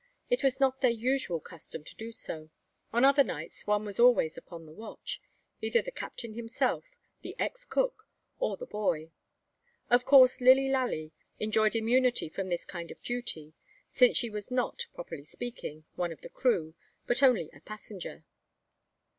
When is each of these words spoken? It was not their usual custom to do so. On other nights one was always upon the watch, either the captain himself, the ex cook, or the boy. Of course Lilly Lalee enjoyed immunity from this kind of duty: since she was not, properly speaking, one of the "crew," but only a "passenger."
It 0.31 0.43
was 0.43 0.59
not 0.59 0.81
their 0.81 0.89
usual 0.89 1.39
custom 1.39 1.83
to 1.83 1.95
do 1.95 2.11
so. 2.11 2.49
On 2.91 3.05
other 3.05 3.23
nights 3.23 3.67
one 3.67 3.85
was 3.85 3.99
always 3.99 4.35
upon 4.35 4.65
the 4.65 4.71
watch, 4.73 5.21
either 5.61 5.79
the 5.83 5.91
captain 5.91 6.33
himself, 6.33 6.85
the 7.21 7.35
ex 7.37 7.65
cook, 7.65 8.07
or 8.39 8.57
the 8.57 8.65
boy. 8.65 9.11
Of 9.91 10.05
course 10.05 10.41
Lilly 10.41 10.69
Lalee 10.69 11.11
enjoyed 11.39 11.75
immunity 11.75 12.29
from 12.29 12.49
this 12.49 12.65
kind 12.65 12.89
of 12.89 13.03
duty: 13.03 13.53
since 13.89 14.17
she 14.17 14.31
was 14.31 14.49
not, 14.49 14.87
properly 14.95 15.23
speaking, 15.23 15.85
one 15.93 16.11
of 16.11 16.21
the 16.21 16.29
"crew," 16.29 16.73
but 17.05 17.21
only 17.21 17.51
a 17.53 17.61
"passenger." 17.61 18.25